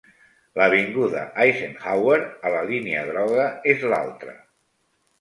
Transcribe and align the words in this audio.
L'Avinguda 0.59 1.25
Eisenhower 1.45 2.17
a 2.51 2.55
la 2.57 2.65
Línia 2.73 3.07
groga 3.13 3.49
és 3.79 3.89
l'altre. 3.95 4.39